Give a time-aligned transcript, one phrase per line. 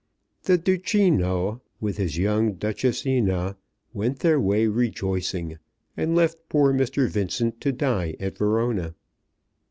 [0.45, 3.55] The Duchino with his young Duchessina
[3.93, 5.59] went their way rejoicing,
[5.95, 7.07] and left poor Mr.
[7.07, 8.95] Vincent to die at Verona.